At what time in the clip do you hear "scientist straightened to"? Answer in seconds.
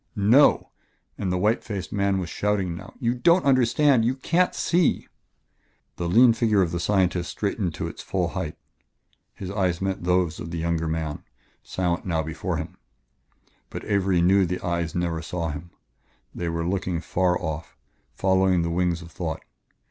6.79-7.87